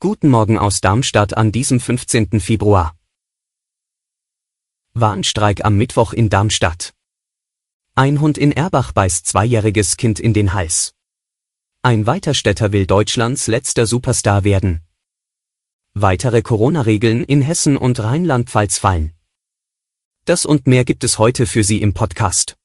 Guten 0.00 0.28
Morgen 0.28 0.58
aus 0.58 0.82
Darmstadt 0.82 1.34
an 1.34 1.50
diesem 1.50 1.80
15. 1.80 2.40
Februar. 2.40 2.94
Warnstreik 4.92 5.64
am 5.64 5.78
Mittwoch 5.78 6.12
in 6.12 6.28
Darmstadt. 6.28 6.92
Ein 7.94 8.20
Hund 8.20 8.36
in 8.36 8.52
Erbach 8.52 8.92
beißt 8.92 9.24
zweijähriges 9.24 9.96
Kind 9.96 10.20
in 10.20 10.34
den 10.34 10.52
Hals. 10.52 10.94
Ein 11.80 12.06
Weiterstädter 12.06 12.70
will 12.72 12.86
Deutschlands 12.86 13.46
letzter 13.46 13.86
Superstar 13.86 14.44
werden. 14.44 14.82
Weitere 15.94 16.42
Corona-Regeln 16.42 17.24
in 17.24 17.40
Hessen 17.40 17.78
und 17.78 17.98
Rheinland-Pfalz 17.98 18.76
fallen. 18.76 19.14
Das 20.26 20.44
und 20.44 20.66
mehr 20.66 20.84
gibt 20.84 21.02
es 21.02 21.18
heute 21.18 21.46
für 21.46 21.64
Sie 21.64 21.80
im 21.80 21.94
Podcast. 21.94 22.58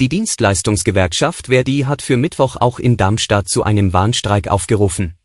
Die 0.00 0.08
Dienstleistungsgewerkschaft 0.08 1.48
Verdi 1.48 1.80
hat 1.80 2.02
für 2.02 2.16
Mittwoch 2.16 2.54
auch 2.54 2.78
in 2.78 2.96
Darmstadt 2.96 3.48
zu 3.48 3.64
einem 3.64 3.92
Warnstreik 3.92 4.46
aufgerufen. 4.46 5.16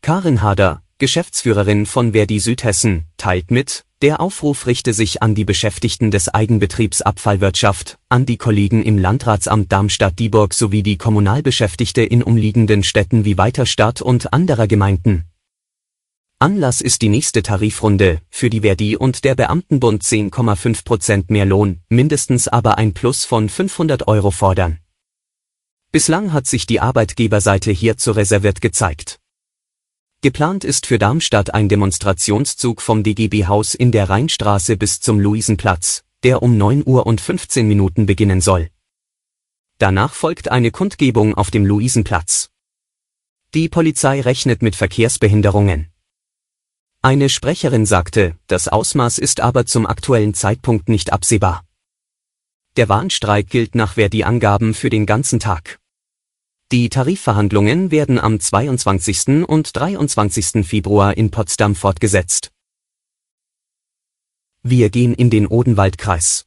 Karin 0.00 0.42
Hader, 0.42 0.82
Geschäftsführerin 0.98 1.84
von 1.84 2.12
Verdi 2.12 2.38
Südhessen, 2.38 3.06
teilt 3.16 3.50
mit, 3.50 3.84
der 4.00 4.20
Aufruf 4.20 4.68
richte 4.68 4.92
sich 4.92 5.24
an 5.24 5.34
die 5.34 5.44
Beschäftigten 5.44 6.12
des 6.12 6.28
Eigenbetriebs 6.28 7.02
Abfallwirtschaft, 7.02 7.98
an 8.08 8.26
die 8.26 8.36
Kollegen 8.36 8.84
im 8.84 8.96
Landratsamt 8.96 9.72
Darmstadt-Dieburg 9.72 10.54
sowie 10.54 10.84
die 10.84 10.96
Kommunalbeschäftigte 10.96 12.02
in 12.02 12.22
umliegenden 12.22 12.84
Städten 12.84 13.24
wie 13.24 13.38
Weiterstadt 13.38 14.00
und 14.00 14.32
anderer 14.32 14.68
Gemeinden. 14.68 15.24
Anlass 16.44 16.82
ist 16.82 17.00
die 17.00 17.08
nächste 17.08 17.42
Tarifrunde, 17.42 18.20
für 18.28 18.50
die 18.50 18.60
Verdi 18.60 18.96
und 18.96 19.24
der 19.24 19.34
Beamtenbund 19.34 20.02
10,5 20.02 20.84
Prozent 20.84 21.30
mehr 21.30 21.46
Lohn, 21.46 21.80
mindestens 21.88 22.48
aber 22.48 22.76
ein 22.76 22.92
Plus 22.92 23.24
von 23.24 23.48
500 23.48 24.08
Euro 24.08 24.30
fordern. 24.30 24.78
Bislang 25.90 26.34
hat 26.34 26.46
sich 26.46 26.66
die 26.66 26.80
Arbeitgeberseite 26.80 27.70
hierzu 27.70 28.10
reserviert 28.10 28.60
gezeigt. 28.60 29.20
Geplant 30.20 30.64
ist 30.64 30.84
für 30.84 30.98
Darmstadt 30.98 31.54
ein 31.54 31.70
Demonstrationszug 31.70 32.82
vom 32.82 33.02
DGB-Haus 33.02 33.74
in 33.74 33.90
der 33.90 34.10
Rheinstraße 34.10 34.76
bis 34.76 35.00
zum 35.00 35.20
Luisenplatz, 35.20 36.04
der 36.24 36.42
um 36.42 36.58
9 36.58 36.82
Uhr 36.84 37.06
und 37.06 37.22
15 37.22 37.66
Minuten 37.66 38.04
beginnen 38.04 38.42
soll. 38.42 38.68
Danach 39.78 40.12
folgt 40.12 40.50
eine 40.50 40.70
Kundgebung 40.72 41.34
auf 41.36 41.50
dem 41.50 41.64
Luisenplatz. 41.64 42.50
Die 43.54 43.70
Polizei 43.70 44.20
rechnet 44.20 44.60
mit 44.60 44.76
Verkehrsbehinderungen. 44.76 45.88
Eine 47.04 47.28
Sprecherin 47.28 47.84
sagte, 47.84 48.34
das 48.46 48.66
Ausmaß 48.66 49.18
ist 49.18 49.40
aber 49.40 49.66
zum 49.66 49.84
aktuellen 49.84 50.32
Zeitpunkt 50.32 50.88
nicht 50.88 51.12
absehbar. 51.12 51.62
Der 52.78 52.88
Warnstreik 52.88 53.50
gilt 53.50 53.74
nach 53.74 53.92
Verdi-Angaben 53.92 54.72
für 54.72 54.88
den 54.88 55.04
ganzen 55.04 55.38
Tag. 55.38 55.78
Die 56.72 56.88
Tarifverhandlungen 56.88 57.90
werden 57.90 58.18
am 58.18 58.40
22. 58.40 59.46
und 59.46 59.76
23. 59.76 60.66
Februar 60.66 61.14
in 61.14 61.30
Potsdam 61.30 61.74
fortgesetzt. 61.74 62.52
Wir 64.62 64.88
gehen 64.88 65.12
in 65.12 65.28
den 65.28 65.46
Odenwaldkreis. 65.46 66.46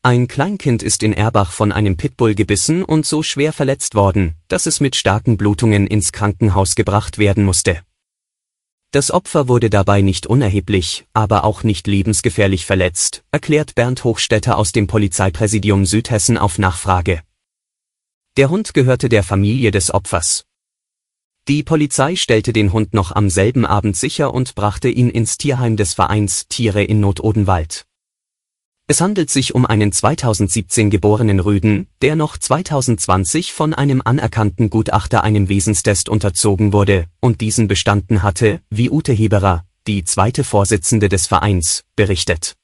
Ein 0.00 0.26
Kleinkind 0.26 0.82
ist 0.82 1.02
in 1.02 1.12
Erbach 1.12 1.52
von 1.52 1.70
einem 1.70 1.98
Pitbull 1.98 2.34
gebissen 2.34 2.82
und 2.82 3.04
so 3.04 3.22
schwer 3.22 3.52
verletzt 3.52 3.94
worden, 3.94 4.36
dass 4.48 4.64
es 4.64 4.80
mit 4.80 4.96
starken 4.96 5.36
Blutungen 5.36 5.86
ins 5.86 6.12
Krankenhaus 6.12 6.76
gebracht 6.76 7.18
werden 7.18 7.44
musste. 7.44 7.82
Das 8.92 9.12
Opfer 9.12 9.46
wurde 9.46 9.70
dabei 9.70 10.00
nicht 10.00 10.26
unerheblich, 10.26 11.06
aber 11.12 11.44
auch 11.44 11.62
nicht 11.62 11.86
lebensgefährlich 11.86 12.66
verletzt, 12.66 13.22
erklärt 13.30 13.76
Bernd 13.76 14.02
Hochstetter 14.02 14.58
aus 14.58 14.72
dem 14.72 14.88
Polizeipräsidium 14.88 15.86
Südhessen 15.86 16.36
auf 16.36 16.58
Nachfrage. 16.58 17.22
Der 18.36 18.50
Hund 18.50 18.74
gehörte 18.74 19.08
der 19.08 19.22
Familie 19.22 19.70
des 19.70 19.94
Opfers. 19.94 20.44
Die 21.46 21.62
Polizei 21.62 22.16
stellte 22.16 22.52
den 22.52 22.72
Hund 22.72 22.92
noch 22.92 23.12
am 23.12 23.30
selben 23.30 23.64
Abend 23.64 23.96
sicher 23.96 24.34
und 24.34 24.56
brachte 24.56 24.88
ihn 24.88 25.08
ins 25.08 25.38
Tierheim 25.38 25.76
des 25.76 25.94
Vereins 25.94 26.48
Tiere 26.48 26.82
in 26.82 26.98
Not-Odenwald. 26.98 27.86
Es 28.90 29.00
handelt 29.00 29.30
sich 29.30 29.54
um 29.54 29.66
einen 29.66 29.92
2017 29.92 30.90
geborenen 30.90 31.38
Rüden, 31.38 31.86
der 32.02 32.16
noch 32.16 32.36
2020 32.36 33.52
von 33.52 33.72
einem 33.72 34.02
anerkannten 34.04 34.68
Gutachter 34.68 35.22
einem 35.22 35.48
Wesenstest 35.48 36.08
unterzogen 36.08 36.72
wurde 36.72 37.04
und 37.20 37.40
diesen 37.40 37.68
bestanden 37.68 38.24
hatte, 38.24 38.60
wie 38.68 38.90
Ute 38.90 39.12
Heberer, 39.12 39.64
die 39.86 40.02
zweite 40.02 40.42
Vorsitzende 40.42 41.08
des 41.08 41.28
Vereins, 41.28 41.84
berichtet. 41.94 42.56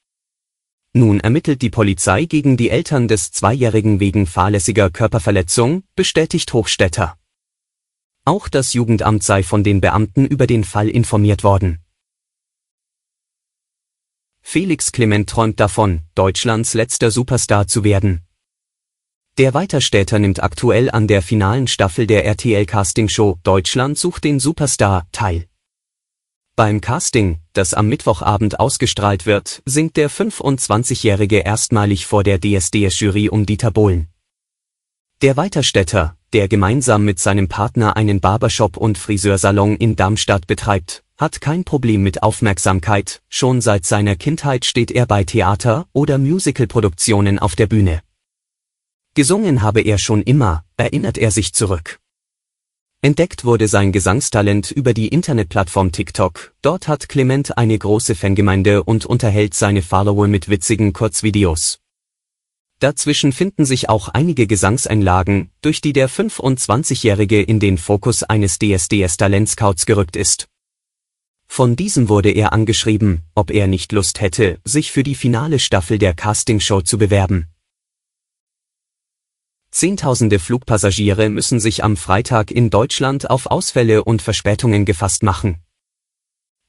Nun 0.91 1.21
ermittelt 1.21 1.61
die 1.61 1.69
Polizei 1.69 2.25
gegen 2.25 2.57
die 2.57 2.71
Eltern 2.71 3.07
des 3.07 3.31
Zweijährigen 3.31 4.01
wegen 4.01 4.27
fahrlässiger 4.27 4.89
Körperverletzung, 4.89 5.83
bestätigt 5.95 6.51
Hochstädter. 6.51 7.15
Auch 8.25 8.49
das 8.49 8.73
Jugendamt 8.73 9.23
sei 9.23 9.43
von 9.43 9.63
den 9.63 9.79
Beamten 9.79 10.25
über 10.25 10.45
den 10.45 10.65
Fall 10.65 10.89
informiert 10.89 11.45
worden. 11.45 11.79
Felix 14.49 14.93
Clement 14.93 15.29
träumt 15.29 15.59
davon, 15.59 16.03
Deutschlands 16.15 16.73
letzter 16.73 17.11
Superstar 17.11 17.67
zu 17.67 17.83
werden. 17.83 18.21
Der 19.37 19.53
Weiterstädter 19.53 20.19
nimmt 20.19 20.41
aktuell 20.41 20.89
an 20.89 21.05
der 21.05 21.21
finalen 21.21 21.67
Staffel 21.67 22.07
der 22.07 22.23
RTL 22.23 22.65
Casting 22.65 23.09
Show 23.09 23.37
Deutschland 23.43 23.97
sucht 23.97 24.23
den 24.23 24.39
Superstar 24.39 25.05
teil. 25.11 25.47
Beim 26.55 26.79
Casting, 26.79 27.39
das 27.51 27.73
am 27.73 27.89
Mittwochabend 27.89 28.57
ausgestrahlt 28.57 29.25
wird, 29.25 29.61
singt 29.65 29.97
der 29.97 30.09
25-Jährige 30.09 31.39
erstmalig 31.39 32.05
vor 32.05 32.23
der 32.23 32.39
DSDS-Jury 32.39 33.27
um 33.27 33.45
Dieter 33.45 33.71
Bohlen. 33.71 34.07
Der 35.21 35.35
Weiterstädter, 35.35 36.15
der 36.31 36.47
gemeinsam 36.47 37.03
mit 37.03 37.19
seinem 37.19 37.49
Partner 37.49 37.97
einen 37.97 38.21
Barbershop 38.21 38.77
und 38.77 38.97
Friseursalon 38.97 39.75
in 39.75 39.97
Darmstadt 39.97 40.47
betreibt, 40.47 41.03
hat 41.17 41.41
kein 41.41 41.63
Problem 41.63 42.03
mit 42.03 42.21
Aufmerksamkeit, 42.21 43.21
schon 43.27 43.59
seit 43.59 43.85
seiner 43.85 44.15
Kindheit 44.15 44.65
steht 44.65 44.91
er 44.91 45.07
bei 45.07 45.23
Theater- 45.23 45.87
oder 45.91 46.19
Musicalproduktionen 46.19 47.39
auf 47.39 47.55
der 47.55 47.65
Bühne. 47.65 48.01
Gesungen 49.15 49.63
habe 49.63 49.81
er 49.81 49.97
schon 49.97 50.21
immer, 50.21 50.63
erinnert 50.77 51.17
er 51.17 51.31
sich 51.31 51.53
zurück. 51.53 51.99
Entdeckt 53.01 53.45
wurde 53.45 53.67
sein 53.67 53.91
Gesangstalent 53.91 54.69
über 54.69 54.93
die 54.93 55.07
Internetplattform 55.07 55.91
TikTok, 55.91 56.53
dort 56.61 56.87
hat 56.87 57.09
Clement 57.09 57.57
eine 57.57 57.77
große 57.77 58.13
Fangemeinde 58.13 58.83
und 58.83 59.05
unterhält 59.05 59.55
seine 59.55 59.81
Follower 59.81 60.27
mit 60.27 60.49
witzigen 60.49 60.93
Kurzvideos. 60.93 61.79
Dazwischen 62.79 63.31
finden 63.31 63.65
sich 63.65 63.89
auch 63.89 64.09
einige 64.09 64.45
Gesangseinlagen, 64.45 65.49
durch 65.61 65.81
die 65.81 65.93
der 65.93 66.09
25-Jährige 66.09 67.41
in 67.41 67.59
den 67.59 67.79
Fokus 67.79 68.21
eines 68.21 68.59
DSDS-Talentscouts 68.59 69.87
gerückt 69.87 70.15
ist. 70.15 70.47
Von 71.47 71.75
diesem 71.75 72.09
wurde 72.09 72.29
er 72.29 72.53
angeschrieben, 72.53 73.23
ob 73.33 73.51
er 73.51 73.67
nicht 73.67 73.91
Lust 73.91 74.21
hätte, 74.21 74.59
sich 74.63 74.91
für 74.91 75.03
die 75.03 75.15
finale 75.15 75.59
Staffel 75.59 75.97
der 75.97 76.13
Castingshow 76.13 76.81
zu 76.81 76.97
bewerben. 76.97 77.47
Zehntausende 79.71 80.39
Flugpassagiere 80.39 81.29
müssen 81.29 81.59
sich 81.59 81.83
am 81.83 81.97
Freitag 81.97 82.51
in 82.51 82.69
Deutschland 82.69 83.29
auf 83.29 83.47
Ausfälle 83.47 84.03
und 84.03 84.21
Verspätungen 84.21 84.85
gefasst 84.85 85.23
machen. 85.23 85.57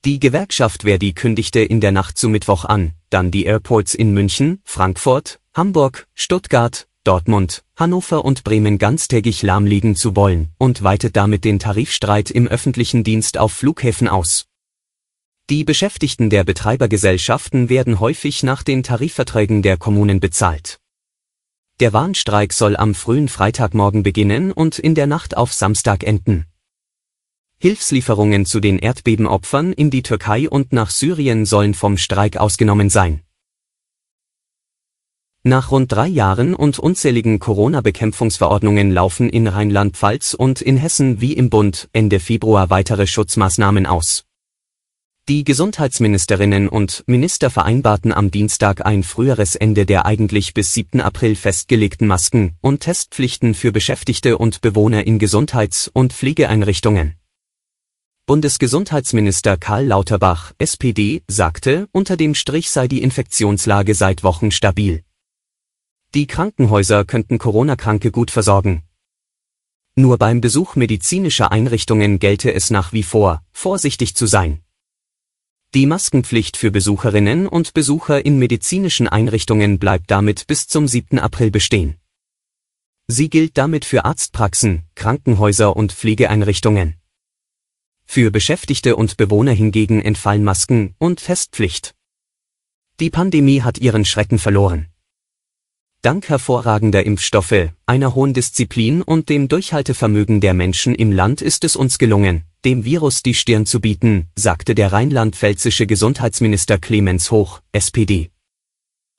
Die 0.05 0.21
Gewerkschaft 0.21 0.83
Verdi 0.83 1.13
kündigte 1.13 1.61
in 1.61 1.81
der 1.81 1.93
Nacht 1.93 2.19
zu 2.19 2.29
Mittwoch 2.29 2.65
an, 2.65 2.93
dann 3.11 3.31
die 3.31 3.45
Airports 3.45 3.95
in 3.95 4.13
München, 4.13 4.61
Frankfurt, 4.65 5.41
Hamburg, 5.55 6.07
Stuttgart, 6.15 6.87
Dortmund, 7.05 7.65
Hannover 7.77 8.25
und 8.25 8.45
Bremen 8.45 8.79
ganztägig 8.79 9.43
lahmlegen 9.43 9.97
zu 9.97 10.15
wollen 10.15 10.51
und 10.59 10.83
weitet 10.83 11.17
damit 11.17 11.45
den 11.45 11.59
Tarifstreit 11.59 12.31
im 12.31 12.47
öffentlichen 12.47 13.05
Dienst 13.05 13.39
auf 13.39 13.53
Flughäfen 13.53 14.09
aus. 14.09 14.48
Die 15.51 15.65
Beschäftigten 15.65 16.29
der 16.29 16.45
Betreibergesellschaften 16.45 17.71
werden 17.71 18.01
häufig 18.01 18.43
nach 18.43 18.63
den 18.63 18.83
Tarifverträgen 18.83 19.63
der 19.63 19.79
Kommunen 19.79 20.21
bezahlt. 20.21 20.79
Der 21.81 21.95
Warnstreik 21.95 22.53
soll 22.53 22.77
am 22.77 22.95
frühen 22.95 23.29
Freitagmorgen 23.29 24.03
beginnen 24.03 24.53
und 24.53 24.79
in 24.79 24.95
der 24.95 25.07
Nacht 25.07 25.39
auf 25.39 25.55
Samstag 25.55 26.05
enden. 26.05 26.45
Hilfslieferungen 27.61 28.45
zu 28.45 28.61
den 28.61 28.79
Erdbebenopfern 28.79 29.73
in 29.73 29.89
die 29.89 30.03
Türkei 30.03 30.51
und 30.51 30.75
nach 30.75 30.91
Syrien 30.91 31.47
sollen 31.47 31.73
vom 31.73 31.97
Streik 31.97 32.37
ausgenommen 32.37 32.91
sein. 32.91 33.23
Nach 35.45 35.71
rund 35.71 35.91
drei 35.91 36.09
Jahren 36.09 36.55
und 36.55 36.79
unzähligen 36.79 37.39
Corona-Bekämpfungsverordnungen 37.39 38.91
laufen 38.91 39.31
in 39.31 39.47
Rheinland-Pfalz 39.47 40.35
und 40.35 40.61
in 40.61 40.77
Hessen 40.77 41.23
wie 41.23 41.33
im 41.33 41.49
Bund 41.49 41.89
Ende 41.95 42.21
Februar 42.21 42.69
weitere 42.69 43.07
Schutzmaßnahmen 43.07 43.87
aus. 43.87 44.28
Die 45.29 45.45
Gesundheitsministerinnen 45.45 46.71
und 46.71 47.05
Minister 47.07 47.51
vereinbarten 47.51 48.15
am 48.15 48.31
Dienstag 48.31 48.87
ein 48.87 49.03
früheres 49.03 49.57
Ende 49.57 49.85
der 49.85 50.07
eigentlich 50.07 50.55
bis 50.55 50.73
7. 50.73 51.03
April 51.03 51.37
festgelegten 51.37 52.09
Masken- 52.09 52.57
und 52.63 52.81
Testpflichten 52.81 53.53
für 53.53 53.71
Beschäftigte 53.71 54.39
und 54.39 54.63
Bewohner 54.63 55.07
in 55.07 55.19
Gesundheits- 55.19 55.91
und 55.93 56.15
Pflegeeinrichtungen. 56.15 57.17
Bundesgesundheitsminister 58.25 59.59
Karl 59.59 59.85
Lauterbach, 59.85 60.55
SPD, 60.57 61.23
sagte, 61.29 61.91
unter 61.93 62.17
dem 62.17 62.35
Strich 62.35 62.71
sei 62.71 62.89
die 62.89 63.03
Infektionslage 63.03 63.95
seit 63.95 64.25
Wochen 64.25 64.51
stabil. 64.51 65.05
Die 66.15 66.27
Krankenhäuser 66.27 67.05
könnten 67.05 67.37
Corona-Kranke 67.37 68.13
gut 68.13 68.31
versorgen. 68.31 68.83
Nur 69.95 70.17
beim 70.17 70.41
Besuch 70.41 70.75
medizinischer 70.75 71.53
Einrichtungen 71.53 72.19
gelte 72.19 72.55
es 72.55 72.71
nach 72.71 72.95
wie 72.95 73.03
vor, 73.03 73.43
vorsichtig 73.53 74.17
zu 74.17 74.25
sein. 74.25 74.63
Die 75.75 75.85
Maskenpflicht 75.85 76.57
für 76.57 76.71
Besucherinnen 76.71 77.47
und 77.47 77.75
Besucher 77.75 78.25
in 78.25 78.39
medizinischen 78.39 79.07
Einrichtungen 79.07 79.79
bleibt 79.79 80.11
damit 80.11 80.47
bis 80.47 80.67
zum 80.67 80.89
7. 80.89 81.19
April 81.19 81.51
bestehen. 81.51 81.99
Sie 83.07 83.29
gilt 83.29 83.59
damit 83.59 83.85
für 83.85 84.07
Arztpraxen, 84.07 84.85
Krankenhäuser 84.95 85.77
und 85.77 85.93
Pflegeeinrichtungen. 85.93 86.95
Für 88.07 88.31
Beschäftigte 88.31 88.97
und 88.97 89.19
Bewohner 89.19 89.53
hingegen 89.53 90.01
entfallen 90.01 90.43
Masken- 90.43 90.95
und 90.97 91.23
Testpflicht. 91.23 91.95
Die 92.99 93.11
Pandemie 93.11 93.61
hat 93.61 93.77
ihren 93.77 94.07
Schrecken 94.07 94.39
verloren. 94.39 94.89
Dank 96.01 96.31
hervorragender 96.31 97.05
Impfstoffe, 97.05 97.73
einer 97.85 98.15
hohen 98.15 98.33
Disziplin 98.33 99.03
und 99.03 99.29
dem 99.29 99.49
Durchhaltevermögen 99.49 100.41
der 100.41 100.55
Menschen 100.55 100.95
im 100.95 101.13
Land 101.13 101.43
ist 101.43 101.63
es 101.65 101.77
uns 101.77 101.99
gelungen, 101.99 102.48
dem 102.65 102.85
Virus 102.85 103.23
die 103.23 103.35
Stirn 103.35 103.67
zu 103.67 103.81
bieten, 103.81 104.29
sagte 104.37 104.75
der 104.75 104.93
rheinland-pfälzische 104.93 105.87
Gesundheitsminister 105.87 106.79
Clemens 106.79 107.31
Hoch, 107.31 107.61
SPD. 107.73 108.31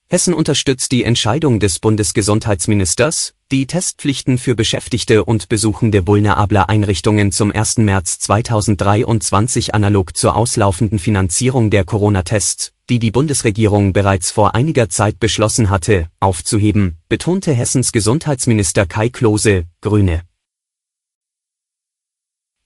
Hessen 0.09 0.33
unterstützt 0.33 0.91
die 0.91 1.03
Entscheidung 1.03 1.59
des 1.59 1.79
Bundesgesundheitsministers, 1.79 3.35
die 3.51 3.67
Testpflichten 3.67 4.37
für 4.37 4.55
Beschäftigte 4.55 5.23
und 5.23 5.49
Besuchende 5.49 6.07
vulnerabler 6.07 6.69
Einrichtungen 6.69 7.31
zum 7.31 7.51
1. 7.51 7.77
März 7.77 8.19
2023 8.19 9.75
analog 9.75 10.17
zur 10.17 10.35
auslaufenden 10.35 10.99
Finanzierung 10.99 11.69
der 11.69 11.85
Corona-Tests 11.85 12.73
die 12.89 12.97
die 12.97 13.11
Bundesregierung 13.11 13.93
bereits 13.93 14.31
vor 14.31 14.55
einiger 14.55 14.89
Zeit 14.89 15.19
beschlossen 15.19 15.69
hatte, 15.69 16.07
aufzuheben, 16.19 16.97
betonte 17.07 17.53
Hessens 17.53 17.91
Gesundheitsminister 17.91 18.87
Kai 18.87 19.09
Klose, 19.09 19.65
Grüne. 19.81 20.28